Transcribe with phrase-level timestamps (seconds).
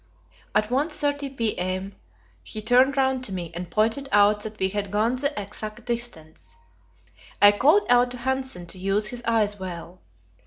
[0.55, 1.93] At 1.30 p.m.
[2.41, 6.57] he turned round to me, and pointed out that we had gone the exact distance;
[7.39, 10.01] I called out to Hanssen to use his eyes well.